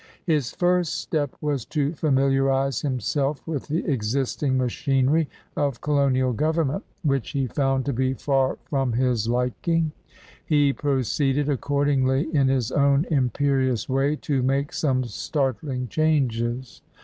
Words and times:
^ 0.01 0.03
His 0.25 0.49
first 0.51 0.99
step 0.99 1.35
was 1.41 1.63
to 1.65 1.91
fammarize 1.91 2.81
himself 2.81 3.45
with 3.45 3.67
the] 3.67 3.85
existing 3.87 4.57
machinery 4.57 5.29
of 5.55 5.79
colonial 5.79 6.33
government, 6.33 6.83
which 7.03 7.33
he 7.33 7.45
found 7.45 7.85
to 7.85 7.93
be 7.93 8.15
far 8.15 8.57
from 8.67 8.93
his 8.93 9.29
liking. 9.29 9.91
He 10.43 10.73
proceeded, 10.73 11.49
accordingly, 11.49 12.35
in 12.35 12.47
his 12.47 12.71
own 12.71 13.05
imperious 13.11 13.87
way, 13.87 14.15
to 14.25 14.41
make 14.41 14.73
some 14.73 15.03
startling 15.03 15.87
changes. 15.87 16.81